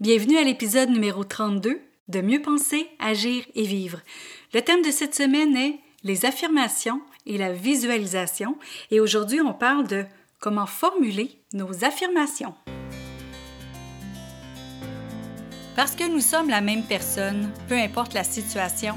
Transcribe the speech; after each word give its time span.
Bienvenue 0.00 0.38
à 0.38 0.44
l'épisode 0.44 0.88
numéro 0.88 1.24
32 1.24 1.78
de 2.08 2.20
Mieux 2.22 2.40
penser, 2.40 2.88
agir 3.00 3.44
et 3.54 3.64
vivre. 3.64 4.00
Le 4.54 4.62
thème 4.62 4.80
de 4.80 4.90
cette 4.90 5.14
semaine 5.14 5.54
est 5.58 5.78
les 6.04 6.24
affirmations 6.24 7.02
et 7.26 7.36
la 7.36 7.52
visualisation 7.52 8.56
et 8.90 8.98
aujourd'hui 8.98 9.42
on 9.42 9.52
parle 9.52 9.86
de 9.86 10.06
comment 10.38 10.64
formuler 10.64 11.42
nos 11.52 11.84
affirmations. 11.84 12.54
Parce 15.76 15.94
que 15.94 16.08
nous 16.08 16.20
sommes 16.20 16.48
la 16.48 16.62
même 16.62 16.84
personne, 16.84 17.52
peu 17.68 17.76
importe 17.76 18.14
la 18.14 18.24
situation, 18.24 18.96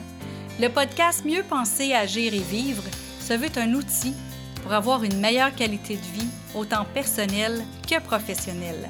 le 0.61 0.69
podcast 0.69 1.25
Mieux 1.25 1.43
penser, 1.43 1.91
agir 1.91 2.33
et 2.33 2.39
vivre 2.39 2.83
se 3.19 3.33
veut 3.33 3.51
un 3.57 3.73
outil 3.73 4.13
pour 4.61 4.71
avoir 4.71 5.03
une 5.03 5.19
meilleure 5.19 5.53
qualité 5.53 5.97
de 5.97 6.21
vie, 6.21 6.29
autant 6.55 6.85
personnelle 6.93 7.61
que 7.89 7.99
professionnelle. 7.99 8.89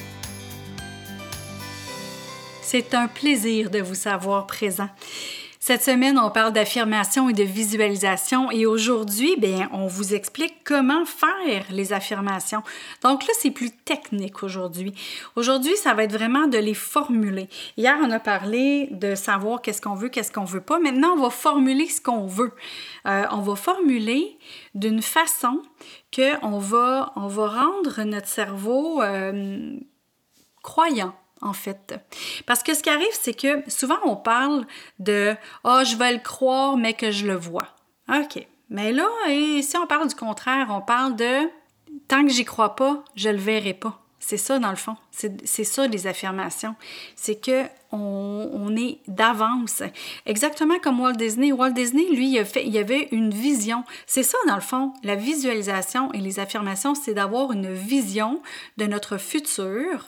C'est 2.61 2.93
un 2.93 3.07
plaisir 3.07 3.69
de 3.71 3.79
vous 3.79 3.95
savoir 3.95 4.45
présent. 4.45 4.89
Cette 5.59 5.83
semaine, 5.83 6.17
on 6.17 6.31
parle 6.31 6.53
d'affirmation 6.53 7.29
et 7.29 7.33
de 7.33 7.43
visualisation 7.43 8.49
et 8.49 8.65
aujourd'hui, 8.65 9.35
bien, 9.37 9.69
on 9.73 9.87
vous 9.87 10.13
explique 10.13 10.63
comment 10.63 11.05
faire 11.05 11.65
les 11.69 11.93
affirmations. 11.93 12.63
Donc 13.03 13.27
là, 13.27 13.33
c'est 13.39 13.51
plus 13.51 13.71
technique 13.71 14.41
aujourd'hui. 14.41 14.93
Aujourd'hui, 15.35 15.75
ça 15.75 15.93
va 15.93 16.03
être 16.03 16.13
vraiment 16.13 16.47
de 16.47 16.57
les 16.57 16.73
formuler. 16.73 17.47
Hier, 17.77 17.95
on 18.01 18.09
a 18.09 18.19
parlé 18.19 18.87
de 18.91 19.13
savoir 19.13 19.61
qu'est-ce 19.61 19.81
qu'on 19.81 19.93
veut, 19.93 20.09
qu'est-ce 20.09 20.31
qu'on 20.31 20.45
veut 20.45 20.61
pas. 20.61 20.79
Maintenant, 20.79 21.13
on 21.15 21.21
va 21.21 21.29
formuler 21.29 21.87
ce 21.87 22.01
qu'on 22.01 22.25
veut. 22.25 22.53
Euh, 23.05 23.25
on 23.31 23.41
va 23.41 23.55
formuler 23.55 24.37
d'une 24.73 25.01
façon 25.01 25.61
que 26.11 26.43
on 26.43 26.57
va, 26.57 27.11
on 27.15 27.27
va 27.27 27.47
rendre 27.47 28.03
notre 28.03 28.27
cerveau 28.27 29.01
euh, 29.03 29.75
croyant 30.63 31.13
en 31.41 31.53
fait. 31.53 31.95
Parce 32.45 32.63
que 32.63 32.73
ce 32.73 32.83
qui 32.83 32.89
arrive, 32.89 33.07
c'est 33.13 33.33
que 33.33 33.69
souvent 33.69 33.99
on 34.03 34.15
parle 34.15 34.65
de 34.99 35.35
Ah, 35.63 35.83
je 35.83 35.95
vais 35.95 36.13
le 36.13 36.19
croire, 36.19 36.77
mais 36.77 36.93
que 36.93 37.11
je 37.11 37.25
le 37.25 37.35
vois. 37.35 37.67
OK. 38.09 38.45
Mais 38.69 38.91
là, 38.93 39.07
et 39.27 39.61
si 39.61 39.75
on 39.77 39.85
parle 39.85 40.07
du 40.07 40.15
contraire, 40.15 40.67
on 40.69 40.81
parle 40.81 41.15
de 41.15 41.49
Tant 42.07 42.25
que 42.25 42.31
j'y 42.31 42.45
crois 42.45 42.75
pas, 42.75 43.03
je 43.15 43.29
le 43.29 43.37
verrai 43.37 43.73
pas. 43.73 44.01
C'est 44.23 44.37
ça, 44.37 44.59
dans 44.59 44.69
le 44.69 44.75
fond. 44.75 44.95
C'est 45.11 45.63
ça, 45.63 45.87
les 45.87 46.05
affirmations. 46.05 46.75
C'est 47.15 47.41
que 47.41 47.65
on, 47.91 48.73
est 48.77 48.99
d'avance. 49.07 49.83
Exactement 50.25 50.77
comme 50.79 51.01
Walt 51.01 51.13
Disney. 51.13 51.51
Walt 51.51 51.71
Disney, 51.71 52.05
lui, 52.11 52.35
il, 52.35 52.45
fait, 52.45 52.65
il 52.65 52.77
avait 52.77 53.09
une 53.11 53.31
vision. 53.31 53.83
C'est 54.05 54.23
ça, 54.23 54.37
dans 54.47 54.55
le 54.55 54.61
fond. 54.61 54.93
La 55.03 55.15
visualisation 55.15 56.13
et 56.13 56.19
les 56.19 56.39
affirmations, 56.39 56.93
c'est 56.95 57.15
d'avoir 57.15 57.51
une 57.51 57.73
vision 57.73 58.41
de 58.77 58.85
notre 58.85 59.17
futur 59.17 60.07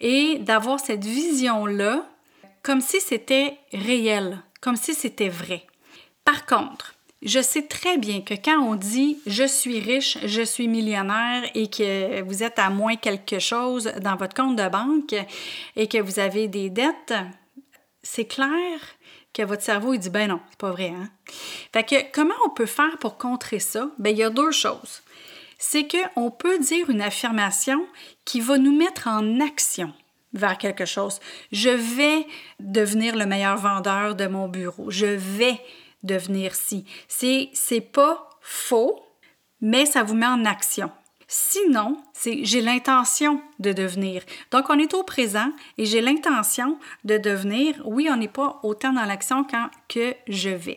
et 0.00 0.38
d'avoir 0.40 0.80
cette 0.80 1.04
vision-là 1.04 2.04
comme 2.62 2.80
si 2.80 3.00
c'était 3.00 3.58
réel, 3.72 4.42
comme 4.60 4.76
si 4.76 4.92
c'était 4.92 5.28
vrai. 5.28 5.64
Par 6.24 6.46
contre, 6.46 6.94
je 7.22 7.40
sais 7.40 7.62
très 7.62 7.98
bien 7.98 8.20
que 8.20 8.34
quand 8.34 8.58
on 8.58 8.74
dit 8.74 9.18
je 9.26 9.44
suis 9.44 9.80
riche, 9.80 10.18
je 10.24 10.42
suis 10.42 10.68
millionnaire 10.68 11.44
et 11.54 11.68
que 11.68 12.22
vous 12.22 12.42
êtes 12.42 12.58
à 12.58 12.70
moins 12.70 12.96
quelque 12.96 13.38
chose 13.38 13.92
dans 14.00 14.16
votre 14.16 14.34
compte 14.34 14.56
de 14.56 14.68
banque 14.68 15.14
et 15.76 15.86
que 15.88 15.98
vous 15.98 16.18
avez 16.18 16.48
des 16.48 16.68
dettes, 16.68 17.14
c'est 18.02 18.26
clair 18.26 18.80
que 19.32 19.42
votre 19.42 19.62
cerveau 19.62 19.94
il 19.94 20.00
dit 20.00 20.10
ben 20.10 20.28
non, 20.28 20.40
c'est 20.50 20.58
pas 20.58 20.72
vrai 20.72 20.88
hein. 20.88 21.08
Fait 21.72 21.84
que 21.84 22.12
comment 22.12 22.34
on 22.44 22.50
peut 22.50 22.66
faire 22.66 22.98
pour 22.98 23.16
contrer 23.18 23.60
ça? 23.60 23.88
Ben 23.98 24.10
il 24.10 24.18
y 24.18 24.24
a 24.24 24.30
deux 24.30 24.50
choses. 24.50 25.02
C'est 25.58 25.86
que 25.86 25.98
on 26.16 26.30
peut 26.30 26.58
dire 26.58 26.90
une 26.90 27.00
affirmation 27.00 27.86
qui 28.24 28.40
va 28.40 28.58
nous 28.58 28.76
mettre 28.76 29.06
en 29.06 29.40
action 29.40 29.92
vers 30.32 30.58
quelque 30.58 30.86
chose. 30.86 31.20
Je 31.52 31.68
vais 31.68 32.26
devenir 32.58 33.16
le 33.16 33.26
meilleur 33.26 33.56
vendeur 33.58 34.14
de 34.16 34.26
mon 34.26 34.48
bureau. 34.48 34.90
Je 34.90 35.06
vais 35.06 35.60
devenir 36.02 36.54
si. 36.54 36.84
C'est, 37.08 37.50
c'est 37.52 37.80
pas 37.80 38.28
faux, 38.40 39.00
mais 39.60 39.86
ça 39.86 40.02
vous 40.02 40.14
met 40.14 40.26
en 40.26 40.44
action. 40.44 40.90
Sinon, 41.28 41.96
c'est 42.12 42.44
j'ai 42.44 42.60
l'intention 42.60 43.40
de 43.58 43.72
devenir. 43.72 44.22
Donc, 44.50 44.68
on 44.68 44.78
est 44.78 44.92
au 44.92 45.02
présent 45.02 45.50
et 45.78 45.86
j'ai 45.86 46.02
l'intention 46.02 46.78
de 47.04 47.16
devenir. 47.16 47.80
Oui, 47.86 48.08
on 48.10 48.16
n'est 48.16 48.28
pas 48.28 48.60
autant 48.62 48.92
dans 48.92 49.04
l'action 49.04 49.42
quand 49.44 49.70
que 49.88 50.14
je 50.28 50.50
vais. 50.50 50.76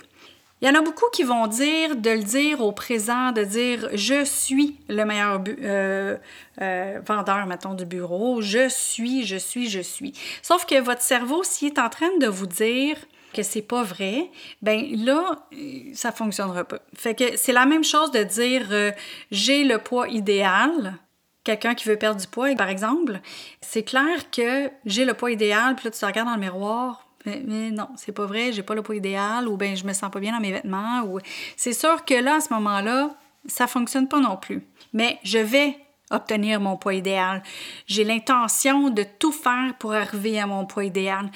Il 0.62 0.68
y 0.70 0.72
en 0.72 0.76
a 0.76 0.82
beaucoup 0.82 1.10
qui 1.12 1.24
vont 1.24 1.48
dire 1.48 1.98
de 1.98 2.10
le 2.10 2.24
dire 2.24 2.62
au 2.62 2.72
présent, 2.72 3.34
de 3.34 3.44
dire 3.44 3.90
je 3.94 4.24
suis 4.24 4.80
le 4.88 5.04
meilleur 5.04 5.44
euh, 5.62 6.16
euh, 6.62 7.02
vendeur, 7.06 7.46
mettons, 7.46 7.74
du 7.74 7.86
bureau, 7.86 8.42
je 8.42 8.70
suis, 8.70 9.26
je 9.26 9.36
suis, 9.36 9.70
je 9.70 9.82
suis. 9.82 10.14
Sauf 10.42 10.66
que 10.66 10.80
votre 10.80 11.02
cerveau, 11.02 11.44
s'il 11.44 11.68
est 11.68 11.80
en 11.80 11.90
train 11.90 12.18
de 12.20 12.28
vous 12.28 12.48
dire 12.48 12.96
que 13.36 13.44
c'est 13.44 13.62
pas 13.62 13.84
vrai, 13.84 14.32
ben 14.62 14.86
là, 15.04 15.48
ça 15.94 16.12
fonctionnera 16.12 16.64
pas. 16.64 16.80
Fait 16.96 17.14
que 17.14 17.36
c'est 17.36 17.52
la 17.52 17.66
même 17.66 17.84
chose 17.84 18.12
de 18.12 18.24
dire 18.24 18.68
euh, 18.72 18.92
j'ai 19.30 19.64
le 19.64 19.78
poids 19.78 20.08
idéal. 20.08 20.96
Quelqu'un 21.44 21.76
qui 21.76 21.88
veut 21.88 21.98
perdre 21.98 22.20
du 22.20 22.28
poids, 22.28 22.56
par 22.56 22.70
exemple, 22.70 23.20
c'est 23.62 23.84
clair 23.84 24.32
que 24.32 24.72
j'ai 24.86 25.06
le 25.06 25.14
poids 25.14 25.32
idéal, 25.32 25.76
puis 25.76 25.86
là, 25.86 25.92
tu 25.92 26.00
te 26.00 26.06
regardes 26.06 26.28
dans 26.28 26.34
le 26.34 26.40
miroir, 26.40 27.08
mais, 27.26 27.44
mais 27.46 27.70
non, 27.70 27.90
c'est 27.98 28.14
pas 28.14 28.26
vrai, 28.26 28.52
j'ai 28.52 28.64
pas 28.64 28.74
le 28.74 28.82
poids 28.82 28.96
idéal, 28.96 29.48
ou 29.48 29.58
ben 29.58 29.76
je 29.76 29.86
me 29.86 29.94
sens 29.94 30.10
pas 30.10 30.20
bien 30.20 30.32
dans 30.32 30.40
mes 30.40 30.52
vêtements, 30.52 31.04
ou 31.04 31.20
c'est 31.56 31.74
sûr 31.74 32.04
que 32.06 32.16
là, 32.16 32.38
à 32.38 32.40
ce 32.40 32.52
moment-là, 32.54 33.12
ça 33.48 33.68
fonctionne 33.68 34.08
pas 34.08 34.20
non 34.20 34.38
plus. 34.38 34.66
Mais 34.94 35.20
je 35.24 35.38
vais 35.38 35.78
obtenir 36.10 36.60
mon 36.60 36.78
poids 36.78 36.94
idéal. 36.94 37.44
J'ai 37.86 38.04
l'intention 38.04 38.90
de 38.90 39.04
tout 39.20 39.32
faire 39.32 39.74
pour 39.78 39.94
arriver 39.94 40.40
à 40.40 40.48
mon 40.48 40.66
poids 40.66 40.86
idéal. 40.86 41.30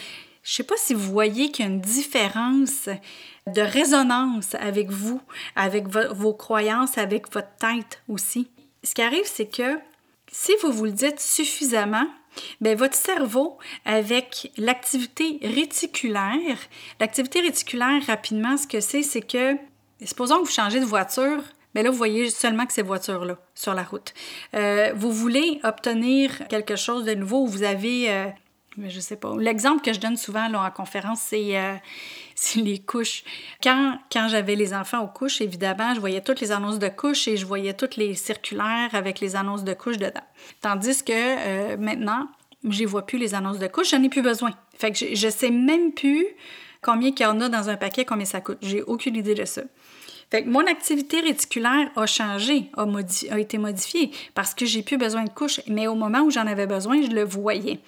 Je 0.43 0.53
ne 0.53 0.55
sais 0.55 0.63
pas 0.63 0.77
si 0.77 0.93
vous 0.93 1.11
voyez 1.11 1.51
qu'il 1.51 1.65
y 1.65 1.67
a 1.67 1.71
une 1.71 1.81
différence 1.81 2.89
de 3.47 3.61
résonance 3.61 4.55
avec 4.55 4.89
vous, 4.89 5.21
avec 5.55 5.87
vos 5.87 6.33
croyances, 6.33 6.97
avec 6.97 7.31
votre 7.33 7.55
tête 7.57 8.01
aussi. 8.07 8.49
Ce 8.83 8.93
qui 8.93 9.01
arrive, 9.01 9.25
c'est 9.25 9.49
que 9.49 9.79
si 10.31 10.53
vous 10.61 10.71
vous 10.71 10.85
le 10.85 10.91
dites 10.91 11.19
suffisamment, 11.19 12.07
bien, 12.61 12.75
votre 12.75 12.95
cerveau, 12.95 13.57
avec 13.85 14.51
l'activité 14.57 15.39
réticulaire, 15.41 16.57
l'activité 16.99 17.41
réticulaire, 17.41 18.01
rapidement, 18.05 18.57
ce 18.57 18.67
que 18.67 18.79
c'est, 18.79 19.03
c'est 19.03 19.21
que, 19.21 19.55
supposons 20.03 20.35
que 20.35 20.45
vous 20.45 20.51
changez 20.51 20.79
de 20.79 20.85
voiture, 20.85 21.41
mais 21.75 21.83
là, 21.83 21.91
vous 21.91 21.97
voyez 21.97 22.29
seulement 22.29 22.65
que 22.65 22.73
ces 22.73 22.81
voitures-là 22.81 23.37
sur 23.53 23.73
la 23.73 23.83
route. 23.83 24.13
Euh, 24.55 24.91
vous 24.95 25.11
voulez 25.11 25.59
obtenir 25.63 26.47
quelque 26.47 26.75
chose 26.75 27.05
de 27.05 27.13
nouveau, 27.13 27.45
vous 27.45 27.63
avez 27.63 28.09
euh, 28.09 28.25
mais 28.79 28.89
je 28.89 28.99
sais 28.99 29.15
pas. 29.15 29.35
L'exemple 29.37 29.81
que 29.83 29.93
je 29.93 29.99
donne 29.99 30.17
souvent 30.17 30.51
en 30.53 30.71
conférence, 30.71 31.19
c'est 31.21 31.57
euh, 31.57 31.75
les 32.55 32.79
couches. 32.79 33.23
Quand, 33.61 33.97
quand 34.11 34.27
j'avais 34.29 34.55
les 34.55 34.73
enfants 34.73 35.03
aux 35.03 35.07
couches, 35.07 35.41
évidemment, 35.41 35.93
je 35.93 35.99
voyais 35.99 36.21
toutes 36.21 36.41
les 36.41 36.51
annonces 36.51 36.79
de 36.79 36.87
couches 36.87 37.27
et 37.27 37.37
je 37.37 37.45
voyais 37.45 37.73
toutes 37.73 37.97
les 37.97 38.15
circulaires 38.15 38.89
avec 38.93 39.19
les 39.19 39.35
annonces 39.35 39.63
de 39.63 39.73
couches 39.73 39.97
dedans. 39.97 40.23
Tandis 40.61 41.03
que 41.03 41.11
euh, 41.13 41.77
maintenant, 41.77 42.27
je 42.67 42.85
vois 42.85 43.05
plus 43.05 43.17
les 43.17 43.35
annonces 43.35 43.59
de 43.59 43.67
couches, 43.67 43.91
j'en 43.91 44.01
ai 44.01 44.09
plus 44.09 44.21
besoin. 44.21 44.51
Fait 44.77 44.91
que 44.91 44.97
je, 44.97 45.15
je 45.15 45.29
sais 45.29 45.51
même 45.51 45.91
plus 45.91 46.25
combien 46.81 47.09
il 47.09 47.21
y 47.21 47.25
en 47.25 47.39
a 47.41 47.49
dans 47.49 47.69
un 47.69 47.77
paquet, 47.77 48.05
combien 48.05 48.25
ça 48.25 48.41
coûte. 48.41 48.57
J'ai 48.61 48.81
aucune 48.83 49.15
idée 49.15 49.35
de 49.35 49.45
ça. 49.45 49.61
Fait 50.31 50.43
que 50.43 50.49
mon 50.49 50.65
activité 50.67 51.21
réticulaire 51.21 51.89
a 51.95 52.05
changé, 52.05 52.69
a, 52.77 53.39
été 53.39 53.57
modifiée 53.57 54.11
parce 54.35 54.53
que 54.53 54.65
j'ai 54.65 54.83
plus 54.83 54.97
besoin 54.97 55.23
de 55.23 55.29
couches, 55.29 55.59
mais 55.67 55.87
au 55.87 55.95
moment 55.95 56.19
où 56.19 56.29
j'en 56.29 56.45
avais 56.45 56.67
besoin, 56.67 57.01
je 57.01 57.09
le 57.09 57.23
voyais. 57.23 57.79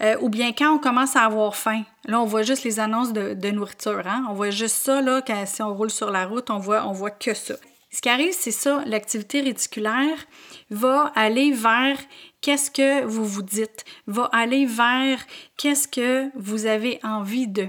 Euh, 0.00 0.16
ou 0.20 0.28
bien 0.28 0.52
quand 0.52 0.74
on 0.74 0.78
commence 0.78 1.14
à 1.14 1.22
avoir 1.22 1.54
faim, 1.54 1.82
là, 2.06 2.20
on 2.20 2.24
voit 2.24 2.42
juste 2.42 2.64
les 2.64 2.80
annonces 2.80 3.12
de, 3.12 3.50
nourriture. 3.50 4.02
Hein? 4.06 4.26
On 4.28 4.34
voit 4.34 4.50
juste 4.50 4.76
ça, 4.76 5.00
là, 5.00 5.22
quand, 5.22 5.46
si 5.46 5.62
on 5.62 5.72
roule 5.72 5.90
sur 5.90 6.10
la 6.10 6.26
route, 6.26 6.50
on 6.50 6.58
voit, 6.58 6.84
on 6.84 6.92
voit 6.92 7.12
que 7.12 7.32
ça. 7.32 7.54
Ce 7.92 8.00
qui 8.00 8.08
arrive, 8.08 8.32
c'est 8.32 8.50
ça, 8.50 8.82
l'activité 8.86 9.40
réticulaire 9.40 10.18
va 10.68 11.12
aller 11.14 11.52
vers 11.52 11.96
qu'est-ce 12.40 12.72
que 12.72 13.04
vous 13.04 13.24
vous 13.24 13.42
dites, 13.42 13.84
va 14.08 14.24
aller 14.32 14.66
vers 14.66 15.24
qu'est-ce 15.56 15.86
que 15.86 16.28
vous 16.36 16.66
avez 16.66 16.98
envie 17.04 17.46
de. 17.46 17.68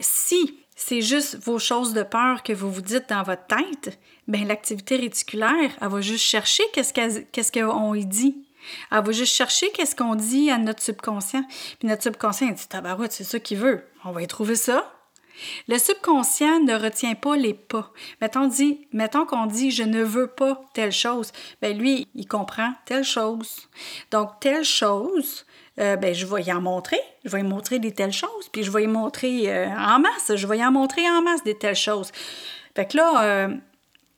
Si 0.00 0.60
c'est 0.76 1.00
juste 1.00 1.38
vos 1.42 1.58
choses 1.58 1.94
de 1.94 2.02
peur 2.02 2.42
que 2.42 2.52
vous 2.52 2.70
vous 2.70 2.82
dites 2.82 3.08
dans 3.08 3.22
votre 3.22 3.46
tête, 3.46 3.98
ben 4.28 4.46
l'activité 4.46 4.96
réticulaire, 4.96 5.70
elle 5.80 5.88
va 5.88 6.00
juste 6.02 6.24
chercher 6.24 6.62
qu'est-ce 6.72 7.52
qu'on 7.52 7.94
y 7.94 8.04
dit. 8.04 8.46
Elle 8.92 9.04
va 9.04 9.12
juste 9.12 9.32
chercher 9.32 9.70
qu'est-ce 9.70 9.96
qu'on 9.96 10.14
dit 10.14 10.50
à 10.50 10.58
notre 10.58 10.82
subconscient. 10.82 11.44
Puis 11.78 11.88
notre 11.88 12.02
subconscient, 12.02 12.48
il 12.48 12.54
dit 12.54 12.68
Tabarouette, 12.68 13.12
c'est 13.12 13.24
ça 13.24 13.38
qu'il 13.38 13.58
veut. 13.58 13.84
On 14.04 14.12
va 14.12 14.22
y 14.22 14.26
trouver 14.26 14.56
ça. 14.56 14.92
Le 15.68 15.78
subconscient 15.78 16.60
ne 16.60 16.74
retient 16.74 17.14
pas 17.14 17.36
les 17.36 17.54
pas. 17.54 17.92
Mettons, 18.20 18.46
dit, 18.46 18.86
mettons 18.92 19.26
qu'on 19.26 19.46
dit 19.46 19.70
je 19.70 19.82
ne 19.82 20.02
veux 20.02 20.28
pas 20.28 20.62
telle 20.74 20.92
chose. 20.92 21.32
Ben 21.60 21.76
lui, 21.76 22.08
il 22.14 22.26
comprend 22.26 22.72
telle 22.86 23.04
chose. 23.04 23.68
Donc, 24.10 24.40
telle 24.40 24.64
chose, 24.64 25.44
euh, 25.78 25.96
ben, 25.96 26.14
je 26.14 26.26
vais 26.26 26.42
y 26.42 26.52
en 26.52 26.60
montrer. 26.60 27.00
Je 27.24 27.30
vais 27.30 27.40
y 27.40 27.44
montrer 27.44 27.78
des 27.78 27.92
telles 27.92 28.12
choses. 28.12 28.48
Puis 28.52 28.62
je 28.62 28.70
vais 28.70 28.84
y 28.84 28.86
montrer 28.86 29.52
euh, 29.52 29.68
en 29.68 29.98
masse. 29.98 30.32
Je 30.34 30.46
vais 30.46 30.58
y 30.58 30.64
en 30.64 30.72
montrer 30.72 31.08
en 31.08 31.22
masse 31.22 31.44
des 31.44 31.56
telles 31.56 31.76
choses. 31.76 32.12
Fait 32.74 32.86
que 32.86 32.96
là, 32.96 33.24
euh, 33.24 33.48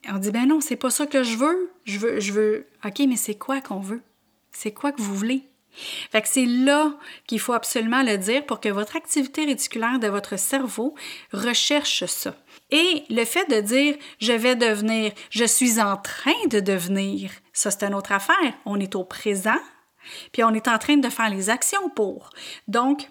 on 0.08 0.19
dit 0.19 0.31
ben 0.31 0.46
non, 0.46 0.60
c'est 0.60 0.76
pas 0.76 0.90
ça 0.90 1.06
que 1.06 1.22
je 1.22 1.37
veux. 1.37 1.70
Je 1.84 1.99
veux, 1.99 2.20
je 2.20 2.32
veux. 2.32 2.66
OK, 2.84 3.00
mais 3.08 3.16
c'est 3.16 3.37
quoi 3.37 3.60
qu'on 3.60 3.81
veut? 3.81 4.02
C'est 4.52 4.72
quoi 4.72 4.93
que 4.93 5.00
vous 5.00 5.14
voulez? 5.14 5.44
Fait 6.10 6.22
que 6.22 6.28
c'est 6.28 6.46
là 6.46 6.93
qu'il 7.26 7.38
faut 7.38 7.52
absolument 7.52 8.02
le 8.02 8.16
dire 8.19 8.44
pour 8.46 8.61
que 8.61 8.69
votre 8.69 8.96
activité 8.96 9.44
réticulaire 9.44 9.99
de 9.99 10.08
votre 10.08 10.38
cerveau 10.38 10.94
recherche 11.32 12.04
ça. 12.06 12.34
Et 12.70 13.04
le 13.11 13.25
fait 13.25 13.49
de 13.49 13.61
dire 13.61 13.96
je 14.20 14.32
vais 14.32 14.56
devenir, 14.56 15.12
je 15.31 15.44
suis 15.44 15.81
en 15.81 15.96
train 15.96 16.46
de 16.50 16.61
devenir, 16.61 17.31
ça 17.52 17.70
c'est 17.70 17.84
une 17.84 17.94
autre 17.94 18.12
affaire. 18.12 18.54
On 18.64 18.81
est 18.81 18.96
au 18.96 19.04
présent, 19.04 19.58
puis 20.33 20.45
on 20.45 20.55
est 20.55 20.69
en 20.69 20.79
train 20.79 20.97
de 20.97 21.09
faire 21.09 21.31
les 21.31 21.50
actions 21.50 21.89
pour. 21.91 22.31
Donc, 22.67 23.09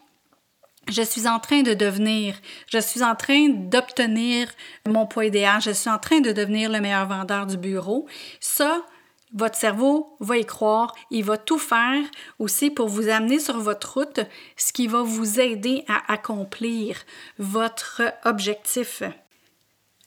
je 0.89 1.01
suis 1.01 1.27
en 1.27 1.39
train 1.39 1.61
de 1.61 1.73
devenir, 1.73 2.35
je 2.71 2.79
suis 2.79 3.03
en 3.03 3.15
train 3.15 3.49
d'obtenir 3.49 4.49
mon 4.87 5.05
poids 5.05 5.25
idéal, 5.25 5.61
je 5.61 5.71
suis 5.71 5.89
en 5.89 5.97
train 5.97 6.19
de 6.19 6.31
devenir 6.31 6.69
le 6.71 6.79
meilleur 6.79 7.07
vendeur 7.07 7.45
du 7.45 7.57
bureau. 7.57 8.07
Ça, 8.39 8.81
votre 9.33 9.57
cerveau 9.57 10.15
va 10.19 10.37
y 10.37 10.45
croire, 10.45 10.95
il 11.11 11.23
va 11.23 11.37
tout 11.37 11.57
faire 11.57 12.03
aussi 12.39 12.69
pour 12.69 12.87
vous 12.87 13.09
amener 13.09 13.39
sur 13.39 13.59
votre 13.59 13.95
route, 13.95 14.21
ce 14.55 14.71
qui 14.71 14.87
va 14.87 15.01
vous 15.01 15.39
aider 15.39 15.83
à 15.89 16.11
accomplir 16.11 16.97
votre 17.37 18.01
objectif. 18.23 19.03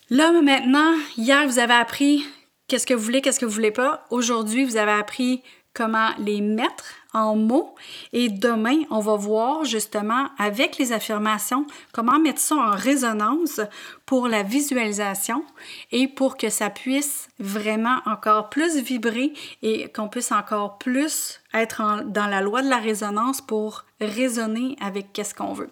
Là, 0.09 0.33
maintenant, 0.33 0.95
hier, 1.17 1.47
vous 1.47 1.59
avez 1.59 1.75
appris 1.75 2.25
qu'est-ce 2.67 2.87
que 2.87 2.95
vous 2.95 3.05
voulez, 3.05 3.21
qu'est-ce 3.21 3.39
que 3.39 3.47
vous 3.47 3.53
voulez 3.53 3.71
pas. 3.71 4.07
Aujourd'hui, 4.11 4.65
vous 4.65 4.77
avez 4.77 4.93
appris 4.93 5.43
comment 5.75 6.11
les 6.19 6.41
mettre 6.41 6.85
en 7.13 7.37
mots. 7.37 7.75
Et 8.13 8.29
demain, 8.29 8.83
on 8.91 9.01
va 9.01 9.17
voir 9.17 9.65
justement 9.65 10.27
avec 10.39 10.79
les 10.79 10.93
affirmations 10.93 11.67
comment 11.93 12.19
mettre 12.19 12.41
ça 12.41 12.57
en 12.57 12.71
résonance 12.71 13.61
pour 14.07 14.29
la 14.29 14.43
visualisation 14.43 15.45
et 15.93 16.09
pour 16.09 16.37
que 16.37 16.51
ça 16.51 16.71
puisse 16.71 17.29
vraiment 17.39 17.99
encore 18.07 18.51
plus 18.51 18.79
vibrer 18.79 19.33
et 19.63 19.91
qu'on 19.93 20.09
puisse 20.09 20.33
encore 20.33 20.79
plus 20.79 21.41
être 21.53 22.05
dans 22.07 22.27
la 22.27 22.41
loi 22.41 22.63
de 22.63 22.69
la 22.69 22.79
résonance 22.79 23.41
pour 23.41 23.85
résonner 24.01 24.77
avec 24.81 25.13
qu'est-ce 25.13 25.35
qu'on 25.35 25.53
veut. 25.53 25.71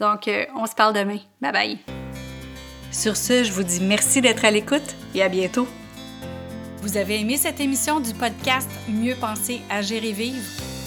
Donc, 0.00 0.28
euh, 0.28 0.44
on 0.56 0.66
se 0.66 0.74
parle 0.74 0.94
demain. 0.94 1.18
Bye 1.40 1.52
bye. 1.52 1.78
Sur 2.90 3.16
ce, 3.16 3.44
je 3.44 3.52
vous 3.52 3.62
dis 3.62 3.80
merci 3.80 4.20
d'être 4.20 4.44
à 4.44 4.50
l'écoute 4.50 4.96
et 5.14 5.22
à 5.22 5.28
bientôt. 5.28 5.68
Vous 6.80 6.96
avez 6.96 7.20
aimé 7.20 7.36
cette 7.36 7.60
émission 7.60 7.98
du 7.98 8.14
podcast 8.14 8.70
Mieux 8.88 9.16
penser, 9.16 9.62
agir 9.68 10.04
et 10.04 10.12
vivre? 10.12 10.46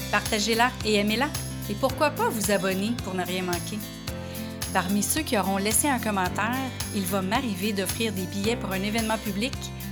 Partagez-la 0.10 0.72
et 0.86 0.96
aimez-la. 0.96 1.28
Et 1.70 1.74
pourquoi 1.74 2.12
pas 2.12 2.30
vous 2.30 2.50
abonner 2.50 2.92
pour 3.04 3.14
ne 3.14 3.26
rien 3.26 3.44
manquer? 3.44 3.78
Parmi 4.74 5.04
ceux 5.04 5.20
qui 5.22 5.38
auront 5.38 5.58
laissé 5.58 5.90
un 5.90 6.00
commentaire, 6.00 6.56
il 6.96 7.04
va 7.04 7.22
m'arriver 7.22 7.74
d'offrir 7.74 8.14
des 8.14 8.24
billets 8.24 8.56
pour 8.56 8.72
un 8.72 8.82
événement 8.82 9.18
public, 9.18 9.52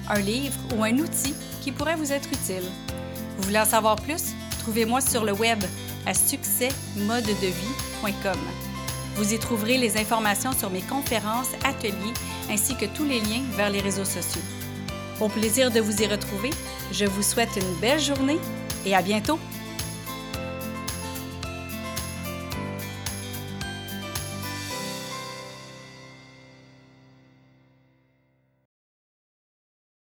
un 0.10 0.20
livre 0.20 0.58
ou 0.76 0.86
un 0.86 0.98
outil 1.00 1.36
qui 1.62 1.74
pourrait 1.74 1.98
vous 1.98 2.14
être 2.14 2.30
utile. 2.30 2.64
Vous 3.38 3.44
voulez 3.44 3.60
en 3.60 3.66
savoir 3.66 3.98
plus? 3.98 4.34
Trouvez-moi 4.60 5.02
sur 5.02 5.26
le 5.26 5.34
web 5.34 5.62
à 6.06 6.14
succèsmodedevie.com. 6.14 8.40
Vous 9.16 9.34
y 9.34 9.40
trouverez 9.40 9.78
les 9.78 9.98
informations 9.98 10.54
sur 10.54 10.70
mes 10.70 10.82
conférences, 10.82 11.50
ateliers 11.66 12.14
ainsi 12.50 12.78
que 12.78 12.86
tous 12.86 13.04
les 13.04 13.20
liens 13.20 13.44
vers 13.58 13.70
les 13.70 13.82
réseaux 13.82 14.06
sociaux. 14.06 14.40
Au 15.22 15.28
plaisir 15.28 15.70
de 15.70 15.82
vous 15.82 16.02
y 16.02 16.08
retrouver, 16.08 16.50
je 16.94 17.06
vous 17.06 17.22
souhaite 17.22 17.50
une 17.58 17.80
belle 17.82 18.00
journée 18.00 18.40
et 18.86 18.96
à 18.96 19.02
bientôt! 19.02 19.38